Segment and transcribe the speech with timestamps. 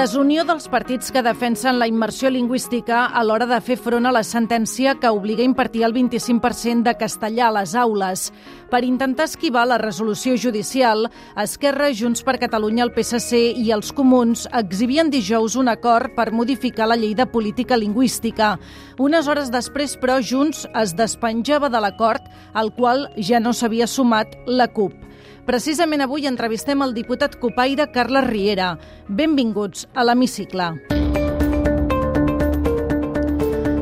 [0.00, 4.22] Desunió dels partits que defensen la immersió lingüística a l'hora de fer front a la
[4.24, 8.22] sentència que obliga a impartir el 25% de castellà a les aules.
[8.72, 11.10] Per intentar esquivar la resolució judicial,
[11.44, 16.88] Esquerra, Junts per Catalunya, el PSC i els Comuns exhibien dijous un acord per modificar
[16.88, 18.54] la llei de política lingüística.
[18.96, 24.32] Unes hores després, però, Junts es despenjava de l'acord, al qual ja no s'havia sumat
[24.48, 25.09] la CUP.
[25.50, 28.70] Precisament avui entrevistem el diputat copaire Carles Riera.
[29.08, 30.99] Benvinguts a l'Hemicicle.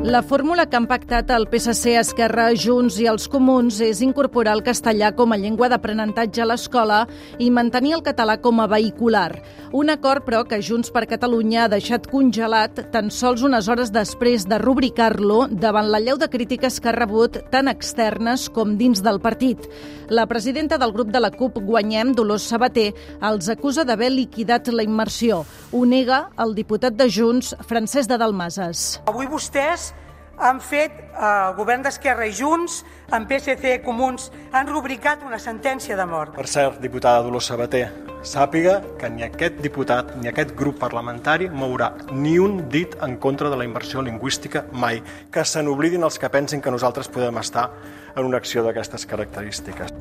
[0.09, 4.63] La fórmula que han pactat el PSC, Esquerra, Junts i els Comuns és incorporar el
[4.65, 7.03] castellà com a llengua d'aprenentatge a l'escola
[7.37, 9.43] i mantenir el català com a vehicular.
[9.77, 14.49] Un acord, però, que Junts per Catalunya ha deixat congelat tan sols unes hores després
[14.49, 19.21] de rubricar-lo davant la lleu de crítiques que ha rebut tant externes com dins del
[19.21, 19.69] partit.
[20.09, 24.89] La presidenta del grup de la CUP, Guanyem, Dolors Sabater, els acusa d'haver liquidat la
[24.89, 25.45] immersió.
[25.69, 29.03] Ho nega el diputat de Junts, Francesc de Dalmases.
[29.05, 29.93] Avui vostès
[30.39, 35.97] han fet, el eh, govern d'Esquerra i Junts, amb PSC, Comuns, han rubricat una sentència
[35.97, 36.35] de mort.
[36.37, 37.87] Per cert, diputada Dolors Sabater,
[38.27, 43.49] sàpiga que ni aquest diputat ni aquest grup parlamentari mourà ni un dit en contra
[43.49, 45.01] de la immersió lingüística mai.
[45.33, 47.71] Que se n'oblidin els que pensin que nosaltres podem estar
[48.19, 49.93] en una acció d'aquestes característiques.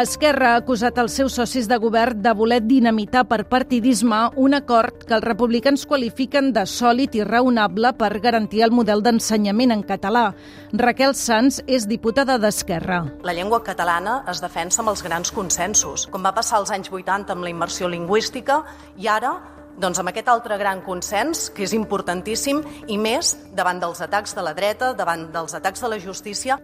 [0.00, 5.04] Esquerra ha acusat els seus socis de govern de voler dinamitar per partidisme un acord
[5.04, 10.30] que els republicans qualifiquen de sòlid i raonable per garantir el model d'ensenyament en català.
[10.72, 13.04] Raquel Sanz és diputada d'Esquerra.
[13.22, 17.34] La llengua catalana es defensa amb els grans consensos, com va passar als anys 80
[17.34, 18.62] amb la immersió lingüística
[18.96, 19.34] i ara
[19.76, 24.44] doncs amb aquest altre gran consens, que és importantíssim, i més davant dels atacs de
[24.44, 26.56] la dreta, davant dels atacs de la justícia.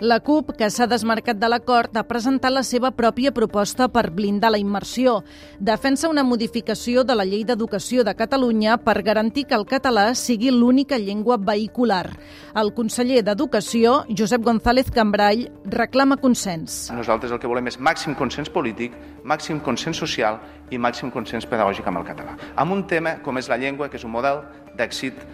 [0.00, 4.52] La CUP, que s'ha desmarcat de l'acord, ha presentat la seva pròpia proposta per blindar
[4.54, 5.24] la immersió.
[5.58, 10.52] Defensa una modificació de la Llei d'Educació de Catalunya per garantir que el català sigui
[10.54, 12.12] l'única llengua vehicular.
[12.54, 16.92] El conseller d'Educació, Josep González Cambrall, reclama consens.
[16.94, 18.94] Nosaltres el que volem és màxim consens polític,
[19.26, 20.38] màxim consens social
[20.70, 22.38] i màxim consens pedagògic amb el català.
[22.54, 24.44] Amb un tema com és la llengua, que és un model
[24.78, 25.26] d'èxit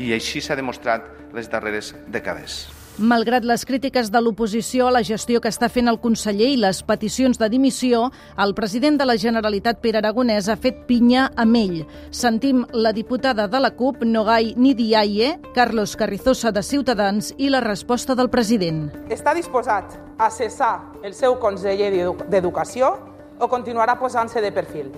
[0.00, 1.04] i així s'ha demostrat
[1.36, 2.79] les darreres dècades.
[2.98, 6.82] Malgrat les crítiques de l'oposició a la gestió que està fent el conseller i les
[6.84, 11.76] peticions de dimissió, el president de la Generalitat, Pere Aragonès, ha fet pinya amb ell.
[12.10, 18.14] Sentim la diputada de la CUP, Nogai Nidiaye, Carlos Carrizosa de Ciutadans i la resposta
[18.18, 18.90] del president.
[19.08, 20.74] Està disposat a cessar
[21.04, 21.92] el seu conseller
[22.28, 22.96] d'Educació
[23.38, 24.90] o continuarà posant-se de perfil?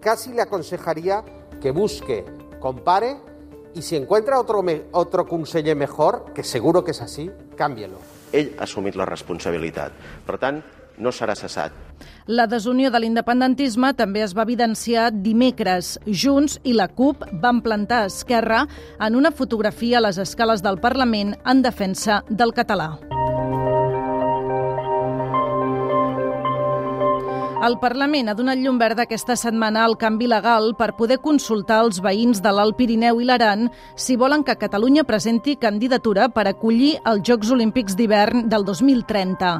[0.00, 1.24] Casi le aconsejaría
[1.60, 2.24] que busque,
[2.60, 3.16] compare
[3.78, 7.98] y si encuentra otro, me, otro conseller mejor, que seguro que es así, cámbielo.
[8.32, 9.94] Ell ha assumit la responsabilitat.
[10.26, 10.58] Per tant,
[10.98, 11.72] no serà cessat.
[12.26, 15.94] La desunió de l'independentisme també es va evidenciar dimecres.
[16.04, 18.66] Junts i la CUP van plantar Esquerra
[18.98, 22.96] en una fotografia a les escales del Parlament en defensa del català.
[27.58, 31.96] El Parlament ha donat llum verda aquesta setmana al canvi legal per poder consultar els
[31.98, 33.64] veïns de l'Alt Pirineu i l'Aran
[33.98, 39.50] si volen que Catalunya presenti candidatura per acollir els Jocs Olímpics d'hivern del 2030.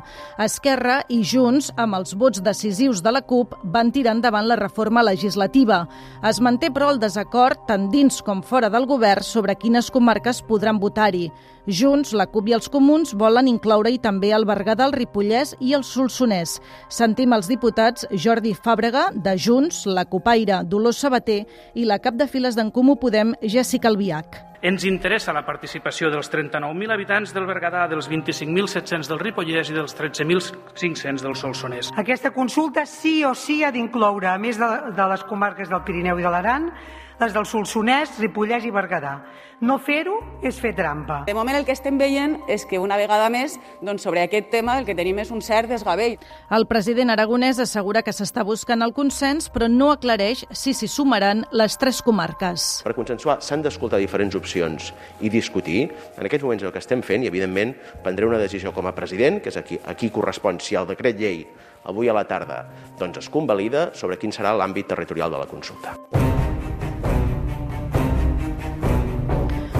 [0.47, 5.03] Esquerra i Junts, amb els vots decisius de la CUP, van tirar endavant la reforma
[5.03, 5.83] legislativa.
[6.23, 10.79] Es manté, però, el desacord tant dins com fora del govern sobre quines comarques podran
[10.79, 11.33] votar-hi.
[11.69, 15.85] Junts, la CUP i els comuns volen incloure-hi també el Berguedà, el Ripollès i el
[15.85, 16.57] Solsonès.
[16.89, 21.43] Sentim els diputats Jordi Fàbrega, de Junts, la Copaire, Dolors Sabater
[21.77, 24.47] i la cap de files d'en Comú Podem, Jessica Albiach.
[24.59, 29.95] Ens interessa la participació dels 39.000 habitants del Berguedà, dels 25.700 del Ripollès i dels
[29.95, 31.93] 13.500 del Solsonès.
[32.01, 36.19] Aquesta consulta sí o sí ha d'incloure, a més de, de les comarques del Pirineu
[36.19, 36.73] i de l'Aran,
[37.19, 39.19] les del Solsonès, Ripollès i Berguedà.
[39.59, 40.15] No fer-ho
[40.47, 41.25] és fer trampa.
[41.27, 44.77] De moment el que estem veient és que una vegada més doncs, sobre aquest tema
[44.79, 46.15] el que tenim és un cert desgavell.
[46.55, 51.43] El president aragonès assegura que s'està buscant el consens però no aclareix si s'hi sumaran
[51.51, 52.69] les tres comarques.
[52.87, 55.89] Per consensuar s'han d'escoltar diferents opcions i discutir.
[56.15, 59.43] En aquests moments el que estem fent i evidentment prendré una decisió com a president,
[59.43, 61.43] que és aquí, aquí correspon si el decret llei
[61.89, 62.63] avui a la tarda
[62.99, 65.99] doncs es convalida sobre quin serà l'àmbit territorial de la consulta.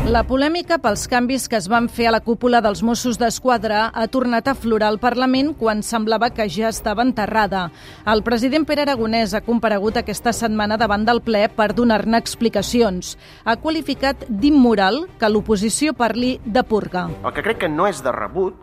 [0.09, 4.07] La polèmica pels canvis que es van fer a la cúpula dels Mossos d'Esquadra ha
[4.09, 7.67] tornat a florar al Parlament quan semblava que ja estava enterrada.
[8.09, 13.19] El president Pere Aragonès ha comparegut aquesta setmana davant del ple per donar-ne explicacions.
[13.45, 17.05] Ha qualificat d'immoral que l'oposició parli de purga.
[17.21, 18.57] El que crec que no és de rebut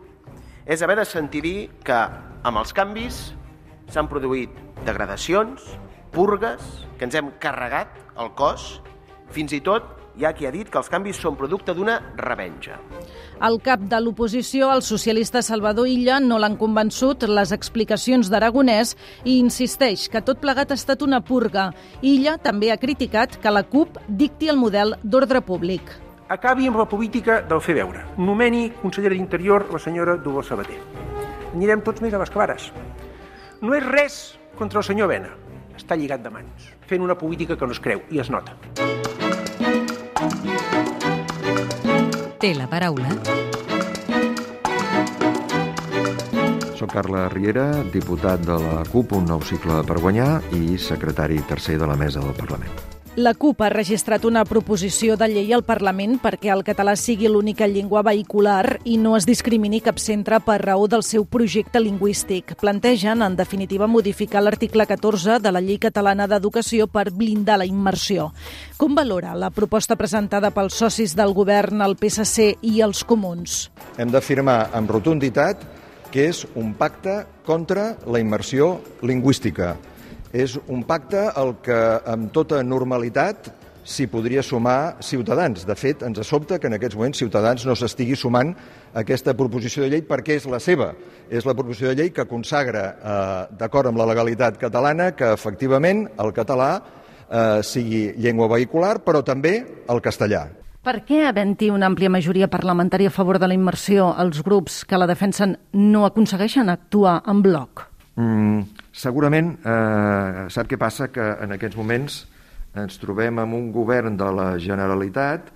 [0.66, 2.00] és haver de sentir dir que
[2.42, 3.20] amb els canvis
[3.94, 4.50] s'han produït
[4.82, 5.62] degradacions,
[6.10, 6.66] purgues,
[6.98, 8.80] que ens hem carregat el cos,
[9.30, 12.78] fins i tot hi ha qui ha dit que els canvis són producte d'una revenja.
[13.46, 19.36] El cap de l'oposició, el socialista Salvador Illa, no l'han convençut les explicacions d'Aragonès i
[19.38, 21.68] insisteix que tot plegat ha estat una purga.
[22.00, 25.92] Illa també ha criticat que la CUP dicti el model d'ordre públic.
[26.32, 28.02] Acabi amb la política del fer veure.
[28.16, 30.80] Nomeni consellera d'Interior la senyora Dolors Sabater.
[31.52, 32.72] Anirem tots més a les clares.
[33.60, 34.16] No és res
[34.56, 35.30] contra el senyor Vena.
[35.76, 38.56] Està lligat de mans, fent una política que no es creu i es nota.
[42.46, 43.08] Té la paraula.
[46.78, 51.80] Soc Carla Riera, diputat de la CUP, un nou cicle per guanyar i secretari tercer
[51.82, 52.95] de la mesa del Parlament.
[53.16, 57.64] La CUP ha registrat una proposició de llei al Parlament perquè el català sigui l'única
[57.64, 62.52] llengua vehicular i no es discrimini cap centre per raó del seu projecte lingüístic.
[62.60, 68.34] Plantegen, en definitiva, modificar l'article 14 de la Llei Catalana d'Educació per blindar la immersió.
[68.76, 73.70] Com valora la proposta presentada pels socis del govern, el PSC i els comuns?
[73.96, 75.64] Hem d'afirmar amb rotunditat
[76.12, 79.72] que és un pacte contra la immersió lingüística
[80.36, 83.48] és un pacte al que amb tota normalitat
[83.86, 85.62] s'hi podria sumar Ciutadans.
[85.66, 88.50] De fet, ens sobta que en aquests moments Ciutadans no s'estigui sumant
[88.92, 90.90] a aquesta proposició de llei perquè és la seva.
[91.30, 96.08] És la proposició de llei que consagra, eh, d'acord amb la legalitat catalana, que efectivament
[96.18, 96.70] el català
[97.30, 100.48] eh, sigui llengua vehicular, però també el castellà.
[100.86, 104.98] Per què, havent-hi una àmplia majoria parlamentària a favor de la immersió, els grups que
[104.98, 107.95] la defensen no aconsegueixen actuar en bloc?
[108.16, 108.62] Mm,
[108.96, 111.10] segurament, eh, sap què passa?
[111.12, 112.22] Que en aquests moments
[112.76, 115.52] ens trobem amb un govern de la Generalitat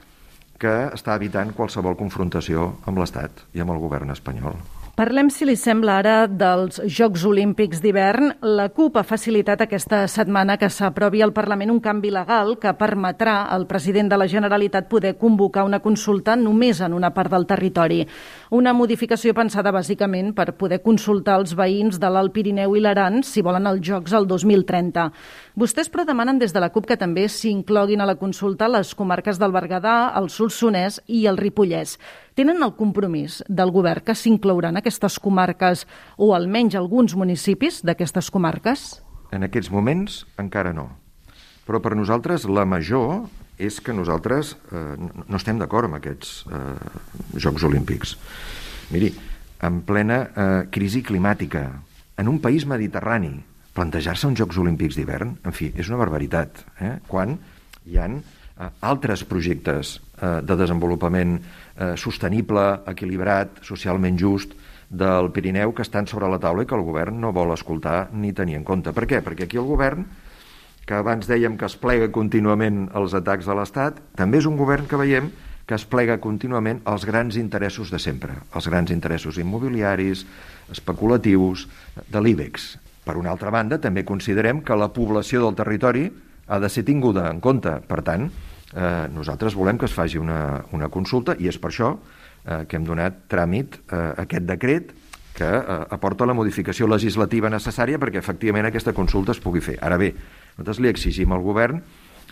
[0.61, 4.61] que està evitant qualsevol confrontació amb l'Estat i amb el govern espanyol.
[5.01, 8.35] Parlem, si li sembla, ara dels Jocs Olímpics d'hivern.
[8.45, 13.39] La CUP ha facilitat aquesta setmana que s'aprovi al Parlament un canvi legal que permetrà
[13.49, 18.03] al president de la Generalitat poder convocar una consulta només en una part del territori.
[18.53, 23.41] Una modificació pensada bàsicament per poder consultar els veïns de l'Alt Pirineu i l'Aran si
[23.41, 25.09] volen els Jocs el 2030.
[25.57, 29.41] Vostès, però, demanen des de la CUP que també s'incloguin a la consulta les comarques
[29.41, 31.97] del Berguedà, el Solsonès i el Ripollès.
[32.39, 35.87] Tenen el compromís del govern que s'inclouran aquestes comarques
[36.17, 39.01] o almenys alguns municipis d'aquestes comarques?
[39.35, 40.89] En aquests moments encara no.
[41.67, 43.27] Però per nosaltres la major
[43.61, 48.17] és que nosaltres eh, no estem d'acord amb aquests eh, Jocs Olímpics.
[48.91, 49.13] Miri,
[49.67, 51.67] en plena eh, crisi climàtica,
[52.17, 53.35] en un país mediterrani,
[53.77, 56.95] plantejar-se uns Jocs Olímpics d'hivern, en fi, és una barbaritat, eh?
[57.09, 57.37] quan
[57.87, 59.99] hi han eh, altres projectes
[60.45, 64.57] de desenvolupament eh, sostenible, equilibrat, socialment just
[64.91, 68.35] del Pirineu que estan sobre la taula i que el govern no vol escoltar ni
[68.35, 68.93] tenir en compte.
[68.93, 69.23] Per què?
[69.23, 70.05] Perquè aquí el govern,
[70.85, 74.91] que abans dèiem que es plega contínuament els atacs de l'Estat, també és un govern
[74.91, 75.31] que veiem
[75.71, 80.25] que es plega contínuament als grans interessos de sempre, els grans interessos immobiliaris,
[80.75, 81.69] especulatius,
[82.11, 82.73] de l'IBEX.
[83.07, 86.09] Per una altra banda, també considerem que la població del territori
[86.51, 87.77] ha de ser tinguda en compte.
[87.87, 88.27] Per tant,
[88.75, 92.79] eh, nosaltres volem que es faci una, una consulta i és per això eh, que
[92.79, 94.93] hem donat tràmit eh, aquest decret
[95.37, 99.79] que eh, aporta la modificació legislativa necessària perquè efectivament aquesta consulta es pugui fer.
[99.81, 100.13] Ara bé,
[100.59, 101.83] nosaltres li exigim al govern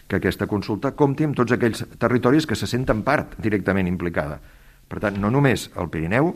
[0.08, 4.38] que aquesta consulta compti amb tots aquells territoris que se senten part directament implicada.
[4.88, 6.32] Per tant, no només el Pirineu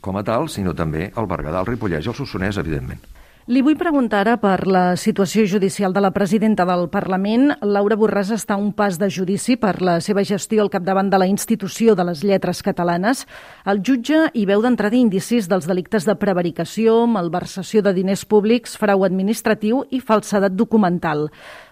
[0.00, 3.00] com a tal, sinó també el Berguedà, el Ripollès i el Solsonès, evidentment.
[3.48, 7.54] Li vull preguntar ara per la situació judicial de la presidenta del Parlament.
[7.64, 11.16] Laura Borràs està a un pas de judici per la seva gestió al capdavant de
[11.16, 13.24] la institució de les lletres catalanes.
[13.64, 19.06] El jutge hi veu d'entrada indicis dels delictes de prevaricació, malversació de diners públics, frau
[19.08, 21.30] administratiu i falsedat documental.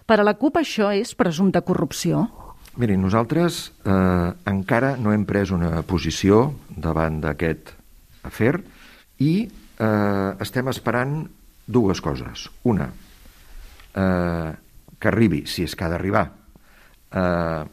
[0.09, 2.25] Per a la CUP això és presumpta corrupció?
[2.81, 7.77] Miri, nosaltres eh, encara no hem pres una posició davant d'aquest
[8.25, 8.55] afer
[9.21, 11.19] i eh, estem esperant
[11.67, 12.47] dues coses.
[12.65, 12.89] Una,
[13.95, 14.53] eh,
[14.99, 16.25] que arribi, si és que ha d'arribar,
[17.11, 17.65] eh,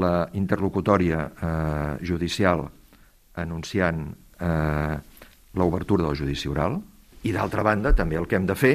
[0.00, 2.68] la interlocutòria eh, judicial
[3.40, 4.06] anunciant
[4.38, 4.96] eh,
[5.54, 6.78] l'obertura del judici oral
[7.22, 8.74] i, d'altra banda, també el que hem de fer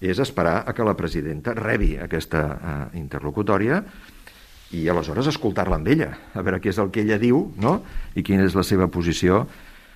[0.00, 3.82] és esperar a que la presidenta rebi aquesta eh, interlocutòria
[4.76, 7.78] i aleshores escoltar-la amb ella, a veure què és el que ella diu no?
[8.14, 9.46] i quina és la seva posició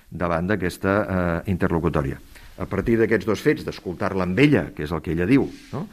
[0.09, 2.19] davant d'aquesta eh, interlocutòria.
[2.61, 5.87] A partir d'aquests dos fets, d'escoltar-la amb ella, que és el que ella diu, no?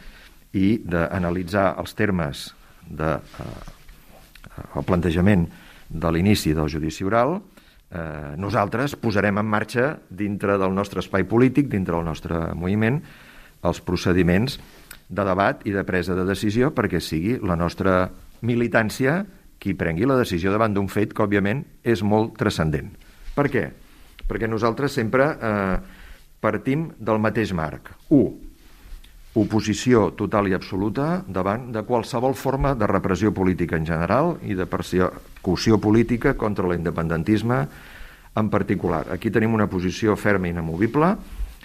[0.53, 2.51] i d'analitzar els termes
[2.85, 5.47] de, eh, el plantejament
[5.89, 7.39] de l'inici del judici oral,
[7.91, 13.01] eh, nosaltres posarem en marxa dintre del nostre espai polític, dintre del nostre moviment,
[13.63, 14.59] els procediments
[15.11, 18.09] de debat i de presa de decisió perquè sigui la nostra
[18.47, 19.25] militància
[19.61, 22.95] qui prengui la decisió davant d'un fet que, òbviament, és molt transcendent.
[23.35, 23.67] Per què?
[24.31, 25.77] Perquè nosaltres sempre eh,
[26.41, 27.93] partim del mateix marc.
[28.09, 28.31] 1.
[29.41, 34.67] Oposició total i absoluta davant de qualsevol forma de repressió política en general i de
[34.67, 37.61] persecució política contra l'independentisme
[38.41, 39.07] en particular.
[39.13, 41.15] Aquí tenim una posició ferma i inamovible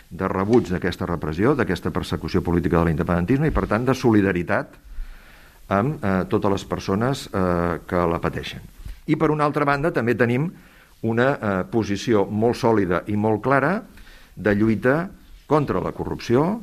[0.10, 4.78] de rebuig d'aquesta repressió, d'aquesta persecució política de l'independentisme i, per tant, de solidaritat
[5.74, 8.62] amb eh, totes les persones eh, que la pateixen.
[9.08, 10.52] I, per una altra banda, també tenim
[11.06, 13.80] una eh, posició molt sòlida i molt clara
[14.36, 15.10] de lluita
[15.48, 16.62] contra la corrupció,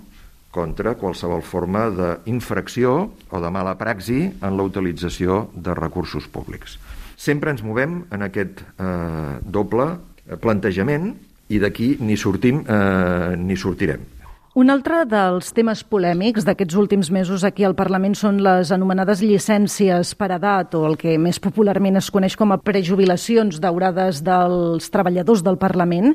[0.53, 2.95] contra qualsevol forma d'infracció
[3.33, 6.77] o de mala praxi en la utilització de recursos públics.
[7.17, 9.89] Sempre ens movem en aquest eh, doble
[10.43, 11.15] plantejament
[11.49, 14.05] i d'aquí ni sortim eh, ni sortirem.
[14.53, 20.11] Un altre dels temes polèmics d'aquests últims mesos aquí al Parlament són les anomenades llicències
[20.21, 25.41] per edat o el que més popularment es coneix com a prejubilacions daurades dels treballadors
[25.41, 26.13] del Parlament.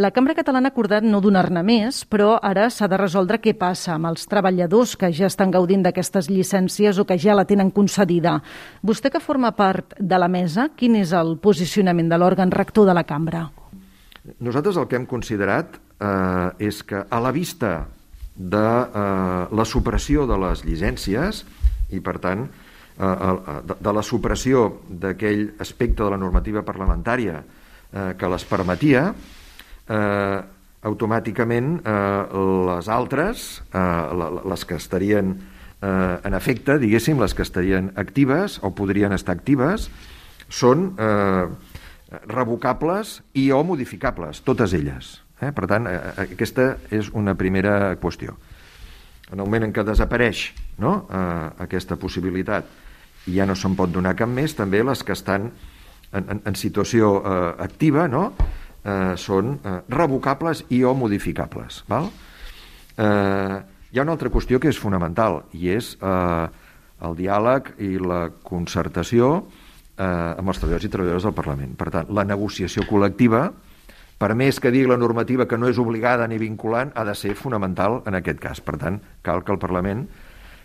[0.00, 3.98] La Cambra Catalana ha acordat no donar-ne més, però ara s'ha de resoldre què passa
[3.98, 8.38] amb els treballadors que ja estan gaudint d'aquestes llicències o que ja la tenen concedida.
[8.80, 12.96] Vostè que forma part de la mesa, quin és el posicionament de l'òrgan rector de
[12.96, 13.50] la Cambra?
[14.40, 17.86] Nosaltres el que hem considerat eh, és que a la vista
[18.34, 21.44] de eh, la supressió de les llicències
[21.90, 27.40] i, per tant, eh, eh, de, de la supressió d'aquell aspecte de la normativa parlamentària
[27.40, 29.08] eh, que les permetia,
[29.88, 30.38] eh,
[30.84, 37.92] automàticament eh, les altres, eh, les que estarien eh, en efecte, diguéssim, les que estarien
[38.00, 39.88] actives o podrien estar actives,
[40.52, 41.46] són eh,
[42.28, 45.23] revocables i o modificables, totes elles.
[45.44, 45.52] Eh?
[45.54, 48.36] Per tant, eh, eh, aquesta és una primera qüestió.
[49.30, 51.04] En el moment en què desapareix no?
[51.08, 52.68] eh, aquesta possibilitat
[53.26, 55.48] i ja no se'n pot donar cap més, també les que estan
[56.12, 58.26] en, en, en situació eh, activa no?
[58.84, 61.82] eh, són eh, revocables i o modificables.
[61.88, 62.10] Val?
[62.96, 63.56] Eh,
[63.94, 66.46] hi ha una altra qüestió que és fonamental i és eh,
[67.04, 69.30] el diàleg i la concertació
[69.96, 71.76] eh, amb els treballadors i treballadores del Parlament.
[71.80, 73.48] Per tant, la negociació col·lectiva
[74.18, 77.34] per més que digui la normativa que no és obligada ni vinculant, ha de ser
[77.38, 78.60] fonamental en aquest cas.
[78.64, 80.06] Per tant, cal que el Parlament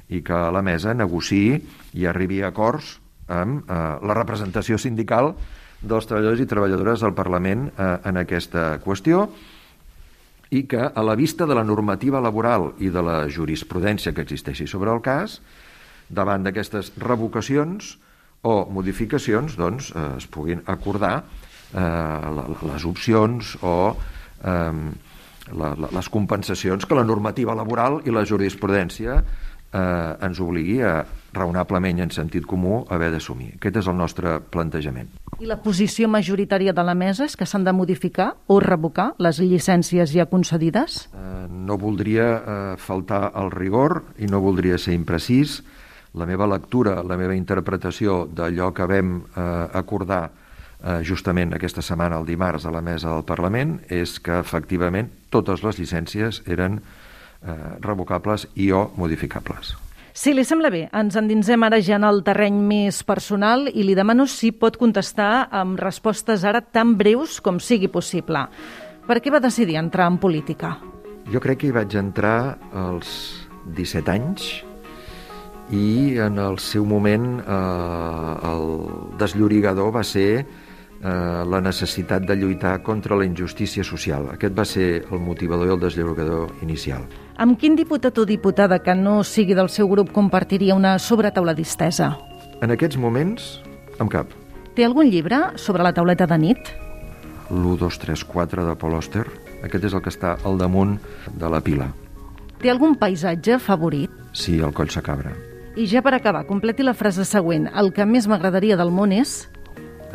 [0.10, 1.60] i que la mesa negociï
[1.98, 2.98] i arribi a acords
[3.30, 5.34] amb eh, la representació sindical
[5.82, 9.28] dels treballadors i treballadores del Parlament eh, en aquesta qüestió
[10.50, 14.66] i que, a la vista de la normativa laboral i de la jurisprudència que existeixi
[14.68, 15.38] sobre el cas,
[16.10, 17.98] davant d'aquestes revocacions
[18.42, 21.24] o modificacions, doncs, eh, es puguin acordar
[21.74, 23.76] eh, les opcions o
[24.44, 24.74] eh,
[25.54, 29.20] la, la, les compensacions que la normativa laboral i la jurisprudència
[29.74, 31.00] eh, ens obligui a
[31.34, 33.54] raonablement i en sentit comú haver d'assumir.
[33.58, 35.12] Aquest és el nostre plantejament.
[35.40, 39.40] I la posició majoritària de la mesa és que s'han de modificar o revocar les
[39.40, 41.06] llicències ja concedides?
[41.14, 45.62] Eh, no voldria eh, faltar al rigor i no voldria ser imprecís.
[46.18, 49.42] La meva lectura, la meva interpretació d'allò que vam eh,
[49.78, 50.24] acordar
[50.84, 55.64] eh, justament aquesta setmana, el dimarts, a la mesa del Parlament, és que efectivament totes
[55.66, 59.76] les llicències eren eh, revocables i o modificables.
[60.20, 63.96] Si li sembla bé, ens endinsem ara ja en el terreny més personal i li
[63.96, 68.42] demano si pot contestar amb respostes ara tan breus com sigui possible.
[69.08, 70.76] Per què va decidir entrar en política?
[71.30, 73.14] Jo crec que hi vaig entrar als
[73.78, 74.50] 17 anys
[75.70, 78.66] i en el seu moment eh, el
[79.22, 80.46] desllorigador va ser
[81.02, 84.28] la necessitat de lluitar contra la injustícia social.
[84.34, 87.06] Aquest va ser el motivador i el deslliurador inicial.
[87.40, 92.18] Amb quin diputat o diputada que no sigui del seu grup compartiria una sobretaula distesa?
[92.60, 93.62] En aquests moments,
[94.00, 94.34] amb cap.
[94.76, 96.74] Té algun llibre sobre la tauleta de nit?
[97.50, 99.24] L'1, 2, 3, 4 de Paul Auster.
[99.64, 100.98] Aquest és el que està al damunt
[101.32, 101.88] de la pila.
[102.60, 104.12] Té algun paisatge favorit?
[104.36, 105.32] Sí, el Coll Sacabra.
[105.80, 107.70] I ja per acabar, completi la frase següent.
[107.72, 109.48] El que més m'agradaria del món és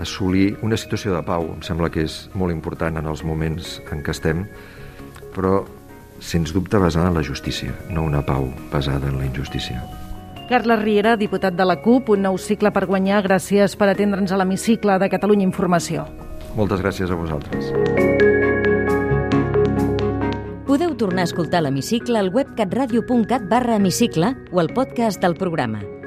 [0.01, 1.49] assolir una situació de pau.
[1.55, 4.45] Em sembla que és molt important en els moments en què estem,
[5.35, 5.63] però
[6.25, 9.83] sens dubte basada en la justícia, no una pau basada en la injustícia.
[10.49, 13.23] Carles Riera, diputat de la CUP, un nou cicle per guanyar.
[13.25, 16.05] Gràcies per atendre'ns a l'hemicicle de Catalunya Informació.
[16.55, 17.73] Moltes gràcies a vosaltres.
[20.69, 25.94] Podeu tornar a escoltar l'hemicicle al web catradio.cat barra hemicicle o al podcast del programa